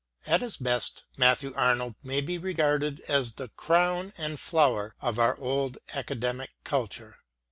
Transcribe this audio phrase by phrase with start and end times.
[0.25, 5.37] At his best Matthew Arnold may be regarded as the crown and flower of our
[5.37, 7.19] old academic culture.